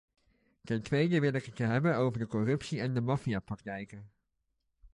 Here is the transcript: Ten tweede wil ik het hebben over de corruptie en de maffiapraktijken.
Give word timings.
Ten 0.63 0.81
tweede 0.83 1.19
wil 1.19 1.33
ik 1.33 1.45
het 1.45 1.57
hebben 1.57 1.95
over 1.95 2.19
de 2.19 2.27
corruptie 2.27 2.79
en 2.81 2.93
de 2.93 3.01
maffiapraktijken. 3.01 4.11